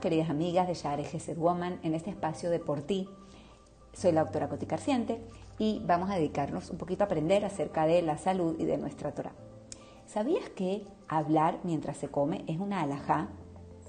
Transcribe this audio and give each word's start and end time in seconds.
queridas 0.00 0.30
amigas 0.30 0.66
de 0.66 0.74
Share 0.74 1.04
Gesed 1.04 1.38
Woman, 1.38 1.78
en 1.84 1.94
este 1.94 2.10
espacio 2.10 2.50
de 2.50 2.58
Por 2.58 2.82
Ti. 2.82 3.08
Soy 3.92 4.10
la 4.10 4.24
doctora 4.24 4.48
Coti 4.48 4.66
Carciente 4.66 5.22
y 5.60 5.80
vamos 5.86 6.10
a 6.10 6.16
dedicarnos 6.16 6.70
un 6.70 6.76
poquito 6.76 7.04
a 7.04 7.06
aprender 7.06 7.44
acerca 7.44 7.86
de 7.86 8.02
la 8.02 8.18
salud 8.18 8.56
y 8.58 8.64
de 8.64 8.78
nuestra 8.78 9.12
Torah. 9.12 9.30
¿Sabías 10.06 10.48
que 10.50 10.84
hablar 11.06 11.60
mientras 11.62 11.98
se 11.98 12.08
come 12.08 12.44
es 12.48 12.58
una 12.58 12.80
alajá 12.80 13.28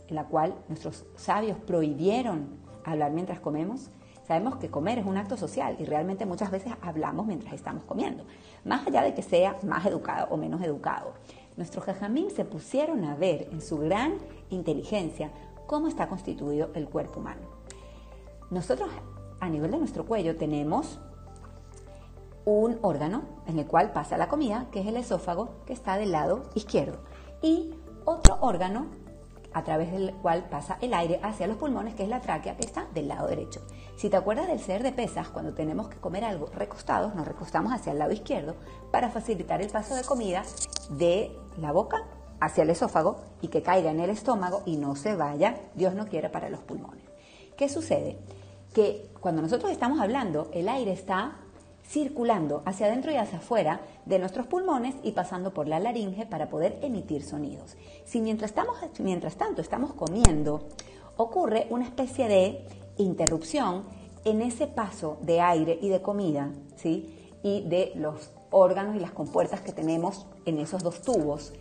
en 0.08 0.16
la 0.16 0.26
cual 0.26 0.54
nuestros 0.68 1.08
sabios 1.16 1.58
prohibieron 1.58 2.59
hablar 2.86 3.12
mientras 3.12 3.40
comemos? 3.40 3.90
Sabemos 4.27 4.58
que 4.58 4.70
comer 4.70 5.00
es 5.00 5.08
un 5.08 5.18
acto 5.18 5.36
social 5.36 5.77
y 5.80 5.86
realmente 5.86 6.27
muchas 6.27 6.52
veces 6.52 6.73
hablamos 6.84 7.26
mientras 7.26 7.55
estamos 7.55 7.86
comiendo, 7.86 8.23
más 8.66 8.86
allá 8.86 9.02
de 9.02 9.16
que 9.16 9.23
sea 9.23 9.58
más 9.63 9.84
educado 9.88 10.27
o 10.30 10.38
menos 10.38 10.62
educado. 10.62 11.16
Nuestros 11.60 11.84
jajamín 11.84 12.32
se 12.32 12.46
pusieron 12.46 13.04
a 13.04 13.18
ver 13.18 13.49
en 13.52 13.59
su 13.59 13.80
gran 13.80 14.13
inteligencia 14.49 15.34
cómo 15.68 15.90
está 15.90 16.08
constituido 16.08 16.70
el 16.73 16.88
cuerpo 16.88 17.20
humano. 17.20 17.41
Nosotros 18.49 18.90
a 19.41 19.49
nivel 19.49 19.72
de 19.72 19.80
nuestro 19.80 20.05
cuello 20.05 20.38
tenemos 20.38 21.02
un 22.45 22.80
órgano 22.82 23.23
en 23.45 23.59
el 23.59 23.68
cual 23.68 23.91
pasa 23.91 24.18
la 24.18 24.30
comida, 24.30 24.68
que 24.72 24.80
es 24.80 24.88
el 24.88 24.95
esófago, 24.95 25.49
que 25.66 25.73
está 25.73 25.98
del 25.98 26.13
lado 26.13 26.44
izquierdo, 26.55 26.99
y 27.41 27.73
otro 28.05 28.38
órgano 28.40 28.85
a 29.53 29.63
través 29.63 29.91
del 29.91 30.13
cual 30.16 30.45
pasa 30.49 30.77
el 30.81 30.94
aire 30.94 31.20
hacia 31.23 31.48
los 31.48 31.57
pulmones, 31.57 31.95
que 31.95 32.03
es 32.03 32.09
la 32.09 32.21
tráquea, 32.21 32.55
que 32.55 32.66
está 32.66 32.88
del 32.94 33.07
lado 33.07 33.27
derecho. 33.27 33.62
Si 33.95 34.09
te 34.09 34.17
acuerdas 34.17 34.48
del 34.48 34.59
ser 34.59 34.84
de 34.84 34.91
pesas, 34.91 35.30
cuando 35.30 35.53
tenemos 35.53 35.90
que 35.90 35.98
comer 35.98 36.23
algo 36.23 36.48
recostados, 36.53 37.16
nos 37.16 37.27
recostamos 37.27 37.73
hacia 37.73 37.91
el 37.91 37.99
lado 37.99 38.12
izquierdo 38.12 38.55
para 38.91 39.09
facilitar 39.09 39.62
el 39.62 39.70
paso 39.70 39.95
de 39.95 40.04
comida 40.04 40.43
de 40.90 41.35
la 41.57 41.71
boca 41.71 42.04
hacia 42.40 42.63
el 42.63 42.70
esófago 42.70 43.21
y 43.41 43.49
que 43.49 43.62
caiga 43.62 43.91
en 43.91 43.99
el 43.99 44.09
estómago 44.09 44.62
y 44.65 44.77
no 44.77 44.96
se 44.96 45.15
vaya, 45.15 45.59
Dios 45.76 45.93
no 45.93 46.07
quiere, 46.07 46.29
para 46.29 46.49
los 46.49 46.62
pulmones. 46.62 47.04
¿Qué 47.57 47.68
sucede? 47.68 48.18
Que 48.74 49.09
cuando 49.20 49.41
nosotros 49.41 49.71
estamos 49.71 49.99
hablando, 49.99 50.49
el 50.54 50.70
aire 50.70 50.93
está 50.93 51.40
circulando 51.90 52.62
hacia 52.65 52.85
adentro 52.85 53.12
y 53.12 53.15
hacia 53.15 53.40
afuera 53.40 53.82
de 54.05 54.20
nuestros 54.20 54.45
pulmones 54.45 54.95
y 55.01 55.13
pasando 55.13 55.54
por 55.55 55.68
la 55.68 55.79
laringe 55.79 56.27
para 56.27 56.48
poder 56.48 56.77
emitir 56.84 57.23
sonidos. 57.23 57.77
Si 58.05 58.21
mientras, 58.21 58.51
estamos, 58.51 58.77
mientras 58.99 59.37
tanto 59.37 59.62
estamos 59.62 59.93
comiendo, 59.93 60.68
ocurre 61.18 61.65
una 61.71 61.85
especie 61.85 62.27
de 62.27 62.68
interrupción 62.98 63.84
en 64.23 64.44
ese 64.44 64.68
paso 64.68 65.18
de 65.22 65.41
aire 65.41 65.79
y 65.81 65.90
de 65.90 66.01
comida, 66.01 66.51
¿sí? 66.75 67.31
Y 67.41 67.68
de 67.68 67.94
los 67.96 68.34
órganos 68.51 68.96
y 68.96 69.00
las 69.00 69.12
compuertas 69.12 69.62
que 69.62 69.72
tenemos 69.72 70.28
en 70.46 70.59
esos 70.59 70.84
dos 70.84 71.01
tubos. 71.01 71.53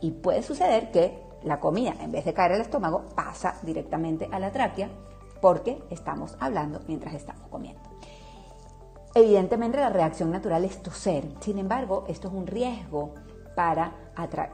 Y 0.00 0.12
puede 0.12 0.44
suceder 0.44 0.92
que 0.92 1.18
la 1.42 1.58
comida, 1.58 1.96
en 2.00 2.12
vez 2.12 2.24
de 2.24 2.32
caer 2.32 2.52
al 2.52 2.60
estómago, 2.60 3.06
pasa 3.16 3.56
directamente 3.62 4.28
a 4.30 4.38
la 4.38 4.52
tráquea 4.52 4.88
porque 5.40 5.82
estamos 5.90 6.36
hablando 6.38 6.80
mientras 6.86 7.14
estamos 7.14 7.48
comiendo. 7.48 7.80
Evidentemente 9.18 9.78
la 9.78 9.88
reacción 9.90 10.30
natural 10.30 10.64
es 10.64 10.80
toser, 10.80 11.24
sin 11.40 11.58
embargo, 11.58 12.04
esto 12.06 12.28
es 12.28 12.34
un 12.34 12.46
riesgo 12.46 13.14
para, 13.56 13.90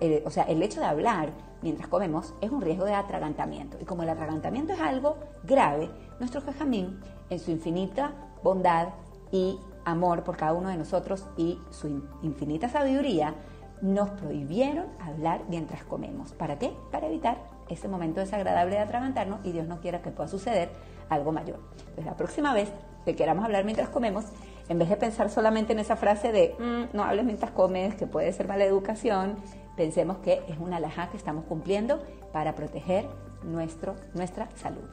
eh, 0.00 0.22
o 0.24 0.30
sea, 0.30 0.44
el 0.44 0.62
hecho 0.62 0.80
de 0.80 0.86
hablar 0.86 1.32
mientras 1.60 1.86
comemos 1.86 2.32
es 2.40 2.50
un 2.50 2.62
riesgo 2.62 2.86
de 2.86 2.94
atragantamiento. 2.94 3.76
Y 3.78 3.84
como 3.84 4.04
el 4.04 4.08
atragantamiento 4.08 4.72
es 4.72 4.80
algo 4.80 5.18
grave, 5.42 5.90
nuestro 6.18 6.40
jajamín, 6.40 6.98
en 7.28 7.38
su 7.40 7.50
infinita 7.50 8.12
bondad 8.42 8.88
y 9.30 9.60
amor 9.84 10.24
por 10.24 10.38
cada 10.38 10.54
uno 10.54 10.70
de 10.70 10.78
nosotros 10.78 11.26
y 11.36 11.58
su 11.68 12.02
infinita 12.22 12.70
sabiduría, 12.70 13.34
nos 13.82 14.08
prohibieron 14.12 14.86
hablar 14.98 15.42
mientras 15.50 15.84
comemos. 15.84 16.32
¿Para 16.32 16.58
qué? 16.58 16.74
Para 16.90 17.08
evitar 17.08 17.36
ese 17.68 17.86
momento 17.86 18.20
desagradable 18.20 18.76
de 18.76 18.80
atragantarnos 18.80 19.40
y 19.44 19.52
Dios 19.52 19.68
no 19.68 19.82
quiera 19.82 20.00
que 20.00 20.10
pueda 20.10 20.26
suceder 20.26 20.70
algo 21.10 21.32
mayor. 21.32 21.58
Entonces 21.80 22.06
la 22.06 22.16
próxima 22.16 22.54
vez 22.54 22.72
que 23.04 23.14
queramos 23.14 23.44
hablar 23.44 23.66
mientras 23.66 23.90
comemos, 23.90 24.24
en 24.68 24.78
vez 24.78 24.88
de 24.88 24.96
pensar 24.96 25.30
solamente 25.30 25.72
en 25.72 25.78
esa 25.78 25.96
frase 25.96 26.32
de 26.32 26.54
mm, 26.58 26.96
no 26.96 27.04
hables 27.04 27.24
mientras 27.24 27.50
comes, 27.50 27.94
que 27.94 28.06
puede 28.06 28.32
ser 28.32 28.48
mala 28.48 28.64
educación, 28.64 29.36
pensemos 29.76 30.18
que 30.18 30.42
es 30.48 30.58
una 30.58 30.76
alhaja 30.76 31.10
que 31.10 31.16
estamos 31.16 31.44
cumpliendo 31.44 32.02
para 32.32 32.54
proteger 32.54 33.06
nuestro, 33.42 33.94
nuestra 34.14 34.48
salud. 34.56 34.84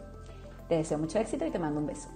Te 0.67 0.77
deseo 0.77 0.97
mucho 0.97 1.19
éxito 1.19 1.45
y 1.45 1.51
te 1.51 1.59
mando 1.59 1.79
un 1.79 1.87
beso. 1.87 2.09